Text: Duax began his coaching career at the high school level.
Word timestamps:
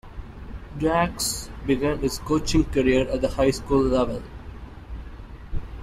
Duax 0.79 1.47
began 1.67 1.99
his 1.99 2.17
coaching 2.17 2.63
career 2.65 3.07
at 3.07 3.21
the 3.21 3.29
high 3.29 3.51
school 3.51 3.83
level. 3.83 4.23